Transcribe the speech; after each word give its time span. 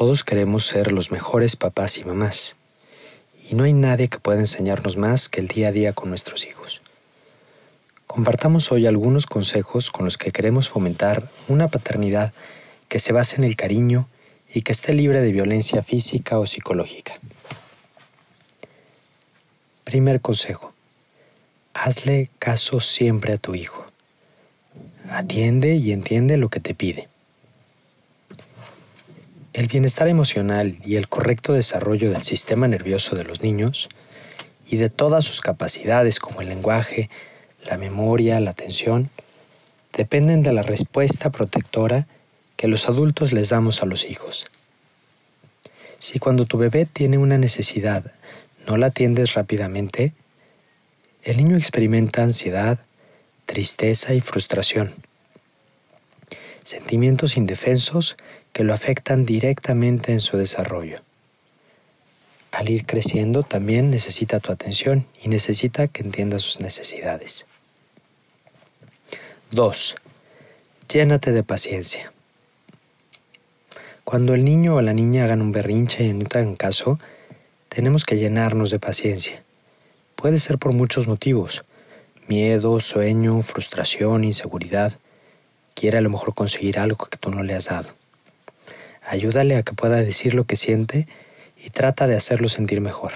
Todos 0.00 0.24
queremos 0.24 0.66
ser 0.66 0.92
los 0.92 1.10
mejores 1.10 1.56
papás 1.56 1.98
y 1.98 2.04
mamás, 2.04 2.56
y 3.50 3.54
no 3.54 3.64
hay 3.64 3.74
nadie 3.74 4.08
que 4.08 4.18
pueda 4.18 4.40
enseñarnos 4.40 4.96
más 4.96 5.28
que 5.28 5.42
el 5.42 5.48
día 5.48 5.68
a 5.68 5.72
día 5.72 5.92
con 5.92 6.08
nuestros 6.08 6.46
hijos. 6.46 6.80
Compartamos 8.06 8.72
hoy 8.72 8.86
algunos 8.86 9.26
consejos 9.26 9.90
con 9.90 10.06
los 10.06 10.16
que 10.16 10.30
queremos 10.30 10.70
fomentar 10.70 11.28
una 11.48 11.68
paternidad 11.68 12.32
que 12.88 12.98
se 12.98 13.12
base 13.12 13.36
en 13.36 13.44
el 13.44 13.56
cariño 13.56 14.08
y 14.54 14.62
que 14.62 14.72
esté 14.72 14.94
libre 14.94 15.20
de 15.20 15.32
violencia 15.32 15.82
física 15.82 16.38
o 16.38 16.46
psicológica. 16.46 17.20
Primer 19.84 20.22
consejo. 20.22 20.72
Hazle 21.74 22.30
caso 22.38 22.80
siempre 22.80 23.34
a 23.34 23.36
tu 23.36 23.54
hijo. 23.54 23.84
Atiende 25.10 25.76
y 25.76 25.92
entiende 25.92 26.38
lo 26.38 26.48
que 26.48 26.60
te 26.60 26.74
pide. 26.74 27.10
El 29.52 29.66
bienestar 29.66 30.06
emocional 30.06 30.78
y 30.84 30.96
el 30.96 31.08
correcto 31.08 31.52
desarrollo 31.52 32.10
del 32.12 32.22
sistema 32.22 32.68
nervioso 32.68 33.16
de 33.16 33.24
los 33.24 33.42
niños 33.42 33.88
y 34.68 34.76
de 34.76 34.90
todas 34.90 35.24
sus 35.24 35.40
capacidades 35.40 36.20
como 36.20 36.40
el 36.40 36.48
lenguaje, 36.48 37.10
la 37.66 37.76
memoria, 37.76 38.38
la 38.38 38.50
atención, 38.50 39.10
dependen 39.92 40.42
de 40.42 40.52
la 40.52 40.62
respuesta 40.62 41.30
protectora 41.30 42.06
que 42.56 42.68
los 42.68 42.88
adultos 42.88 43.32
les 43.32 43.48
damos 43.48 43.82
a 43.82 43.86
los 43.86 44.04
hijos. 44.04 44.46
Si 45.98 46.20
cuando 46.20 46.46
tu 46.46 46.56
bebé 46.56 46.86
tiene 46.86 47.18
una 47.18 47.36
necesidad 47.36 48.12
no 48.66 48.76
la 48.76 48.86
atiendes 48.86 49.34
rápidamente, 49.34 50.12
el 51.22 51.38
niño 51.38 51.56
experimenta 51.56 52.22
ansiedad, 52.22 52.78
tristeza 53.46 54.14
y 54.14 54.20
frustración. 54.20 54.92
Sentimientos 56.62 57.36
indefensos 57.36 58.16
que 58.52 58.64
lo 58.64 58.74
afectan 58.74 59.24
directamente 59.24 60.12
en 60.12 60.20
su 60.20 60.36
desarrollo. 60.36 61.00
Al 62.52 62.68
ir 62.68 62.84
creciendo 62.84 63.42
también 63.42 63.90
necesita 63.90 64.40
tu 64.40 64.52
atención 64.52 65.06
y 65.22 65.28
necesita 65.28 65.88
que 65.88 66.02
entiendas 66.02 66.42
sus 66.42 66.60
necesidades. 66.60 67.46
2. 69.52 69.96
Llénate 70.92 71.32
de 71.32 71.42
paciencia. 71.42 72.12
Cuando 74.04 74.34
el 74.34 74.44
niño 74.44 74.76
o 74.76 74.82
la 74.82 74.92
niña 74.92 75.24
hagan 75.24 75.42
un 75.42 75.52
berrinche 75.52 76.04
y 76.04 76.12
no 76.12 76.26
te 76.26 76.54
caso, 76.56 76.98
tenemos 77.68 78.04
que 78.04 78.16
llenarnos 78.16 78.70
de 78.70 78.78
paciencia. 78.78 79.42
Puede 80.16 80.38
ser 80.38 80.58
por 80.58 80.72
muchos 80.72 81.06
motivos. 81.06 81.64
Miedo, 82.26 82.78
sueño, 82.80 83.42
frustración, 83.42 84.24
inseguridad. 84.24 84.98
Quiere 85.80 85.96
a 85.96 86.02
lo 86.02 86.10
mejor 86.10 86.34
conseguir 86.34 86.78
algo 86.78 87.06
que 87.06 87.16
tú 87.16 87.30
no 87.30 87.42
le 87.42 87.54
has 87.54 87.68
dado. 87.68 87.88
Ayúdale 89.02 89.56
a 89.56 89.62
que 89.62 89.72
pueda 89.72 89.96
decir 89.96 90.34
lo 90.34 90.44
que 90.44 90.56
siente 90.56 91.08
y 91.56 91.70
trata 91.70 92.06
de 92.06 92.16
hacerlo 92.16 92.50
sentir 92.50 92.82
mejor. 92.82 93.12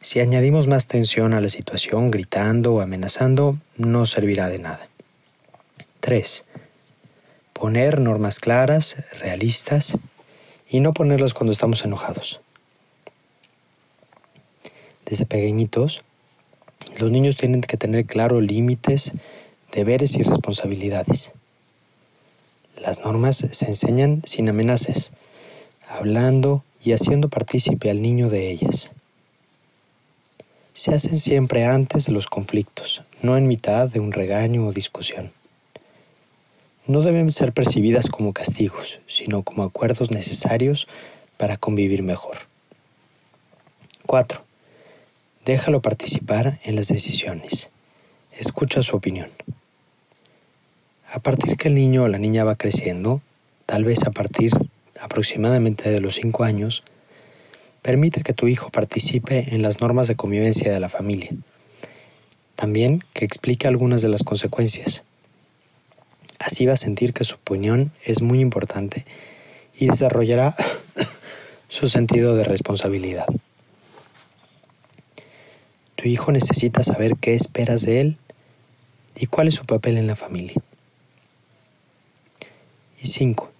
Si 0.00 0.18
añadimos 0.18 0.66
más 0.66 0.88
tensión 0.88 1.32
a 1.32 1.40
la 1.40 1.48
situación 1.48 2.10
gritando 2.10 2.74
o 2.74 2.80
amenazando, 2.80 3.56
no 3.76 4.04
servirá 4.04 4.48
de 4.48 4.58
nada. 4.58 4.88
3. 6.00 6.44
Poner 7.52 8.00
normas 8.00 8.40
claras, 8.40 9.04
realistas, 9.20 9.96
y 10.68 10.80
no 10.80 10.92
ponerlas 10.92 11.34
cuando 11.34 11.52
estamos 11.52 11.84
enojados. 11.84 12.40
Desde 15.06 15.24
pequeñitos, 15.24 16.02
los 16.98 17.12
niños 17.12 17.36
tienen 17.36 17.60
que 17.60 17.76
tener 17.76 18.06
claros 18.06 18.42
límites, 18.42 19.12
deberes 19.70 20.16
y 20.16 20.24
responsabilidades. 20.24 21.32
Las 22.80 23.00
normas 23.04 23.46
se 23.50 23.66
enseñan 23.66 24.22
sin 24.24 24.48
amenazas, 24.48 25.12
hablando 25.86 26.64
y 26.82 26.92
haciendo 26.92 27.28
partícipe 27.28 27.90
al 27.90 28.00
niño 28.00 28.30
de 28.30 28.50
ellas. 28.50 28.92
Se 30.72 30.94
hacen 30.94 31.18
siempre 31.18 31.66
antes 31.66 32.06
de 32.06 32.12
los 32.12 32.26
conflictos, 32.26 33.02
no 33.20 33.36
en 33.36 33.48
mitad 33.48 33.88
de 33.88 34.00
un 34.00 34.12
regaño 34.12 34.66
o 34.66 34.72
discusión. 34.72 35.30
No 36.86 37.02
deben 37.02 37.30
ser 37.30 37.52
percibidas 37.52 38.08
como 38.08 38.32
castigos, 38.32 39.00
sino 39.06 39.42
como 39.42 39.62
acuerdos 39.64 40.10
necesarios 40.10 40.88
para 41.36 41.58
convivir 41.58 42.02
mejor. 42.02 42.38
4. 44.06 44.42
Déjalo 45.44 45.82
participar 45.82 46.58
en 46.64 46.76
las 46.76 46.88
decisiones. 46.88 47.68
Escucha 48.32 48.82
su 48.82 48.96
opinión. 48.96 49.28
A 51.12 51.18
partir 51.18 51.56
que 51.56 51.66
el 51.66 51.74
niño 51.74 52.04
o 52.04 52.08
la 52.08 52.18
niña 52.18 52.44
va 52.44 52.54
creciendo, 52.54 53.20
tal 53.66 53.82
vez 53.82 54.06
a 54.06 54.12
partir 54.12 54.52
aproximadamente 55.00 55.90
de 55.90 56.00
los 56.00 56.14
5 56.14 56.44
años, 56.44 56.84
permite 57.82 58.22
que 58.22 58.32
tu 58.32 58.46
hijo 58.46 58.70
participe 58.70 59.52
en 59.52 59.60
las 59.62 59.80
normas 59.80 60.06
de 60.06 60.14
convivencia 60.14 60.72
de 60.72 60.78
la 60.78 60.88
familia. 60.88 61.30
También 62.54 63.02
que 63.12 63.24
explique 63.24 63.66
algunas 63.66 64.02
de 64.02 64.08
las 64.08 64.22
consecuencias. 64.22 65.02
Así 66.38 66.64
va 66.64 66.74
a 66.74 66.76
sentir 66.76 67.12
que 67.12 67.24
su 67.24 67.34
opinión 67.34 67.90
es 68.04 68.22
muy 68.22 68.38
importante 68.38 69.04
y 69.76 69.88
desarrollará 69.88 70.54
su 71.68 71.88
sentido 71.88 72.36
de 72.36 72.44
responsabilidad. 72.44 73.26
Tu 75.96 76.06
hijo 76.06 76.30
necesita 76.30 76.84
saber 76.84 77.16
qué 77.16 77.34
esperas 77.34 77.82
de 77.82 78.00
él 78.00 78.16
y 79.16 79.26
cuál 79.26 79.48
es 79.48 79.54
su 79.54 79.64
papel 79.64 79.98
en 79.98 80.06
la 80.06 80.14
familia. 80.14 80.54
Y 83.02 83.06
5. 83.06 83.50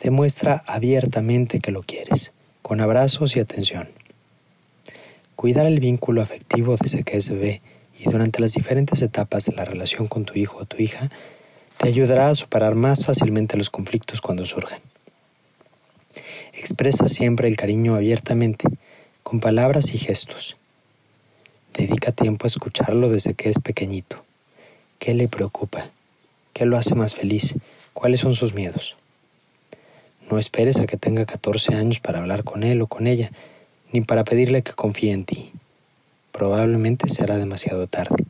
Demuestra 0.00 0.62
abiertamente 0.66 1.60
que 1.60 1.70
lo 1.70 1.82
quieres, 1.82 2.32
con 2.62 2.80
abrazos 2.80 3.36
y 3.36 3.40
atención. 3.40 3.88
Cuidar 5.36 5.66
el 5.66 5.78
vínculo 5.78 6.20
afectivo 6.20 6.76
desde 6.80 7.04
que 7.04 7.16
es 7.16 7.30
bebé 7.30 7.62
y 7.96 8.10
durante 8.10 8.40
las 8.40 8.54
diferentes 8.54 9.02
etapas 9.02 9.44
de 9.44 9.52
la 9.52 9.64
relación 9.64 10.06
con 10.06 10.24
tu 10.24 10.34
hijo 10.36 10.58
o 10.58 10.64
tu 10.64 10.78
hija 10.78 11.08
te 11.78 11.88
ayudará 11.88 12.28
a 12.28 12.34
superar 12.34 12.74
más 12.74 13.04
fácilmente 13.04 13.56
los 13.56 13.70
conflictos 13.70 14.20
cuando 14.20 14.44
surjan. 14.44 14.80
Expresa 16.52 17.08
siempre 17.08 17.46
el 17.46 17.56
cariño 17.56 17.94
abiertamente, 17.94 18.66
con 19.22 19.38
palabras 19.38 19.94
y 19.94 19.98
gestos. 19.98 20.56
Dedica 21.74 22.10
tiempo 22.10 22.46
a 22.46 22.48
escucharlo 22.48 23.10
desde 23.10 23.34
que 23.34 23.48
es 23.48 23.60
pequeñito. 23.60 24.24
¿Qué 24.98 25.14
le 25.14 25.28
preocupa? 25.28 25.90
¿Qué 26.52 26.64
lo 26.64 26.78
hace 26.78 26.94
más 26.94 27.14
feliz? 27.14 27.54
¿Cuáles 27.96 28.20
son 28.20 28.34
sus 28.34 28.52
miedos? 28.52 28.94
No 30.30 30.38
esperes 30.38 30.80
a 30.80 30.86
que 30.86 30.98
tenga 30.98 31.24
14 31.24 31.76
años 31.76 31.98
para 31.98 32.18
hablar 32.18 32.44
con 32.44 32.62
él 32.62 32.82
o 32.82 32.88
con 32.88 33.06
ella, 33.06 33.32
ni 33.90 34.02
para 34.02 34.22
pedirle 34.22 34.62
que 34.62 34.74
confíe 34.74 35.12
en 35.12 35.24
ti. 35.24 35.50
Probablemente 36.30 37.08
será 37.08 37.38
demasiado 37.38 37.86
tarde. 37.86 38.22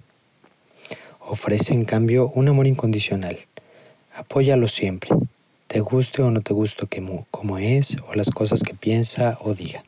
Ofrece 1.18 1.74
en 1.74 1.84
cambio 1.84 2.30
un 2.32 2.46
amor 2.46 2.68
incondicional. 2.68 3.40
Apóyalo 4.14 4.68
siempre, 4.68 5.10
te 5.66 5.80
guste 5.80 6.22
o 6.22 6.30
no 6.30 6.42
te 6.42 6.54
guste 6.54 6.86
como 7.32 7.58
es 7.58 7.96
o 8.06 8.14
las 8.14 8.30
cosas 8.30 8.62
que 8.62 8.72
piensa 8.72 9.36
o 9.40 9.54
diga. 9.54 9.82